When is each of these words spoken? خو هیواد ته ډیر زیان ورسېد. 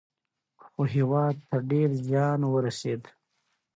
خو 0.65 0.81
هیواد 0.95 1.35
ته 1.49 1.57
ډیر 1.69 1.89
زیان 2.05 2.39
ورسېد. 2.53 3.01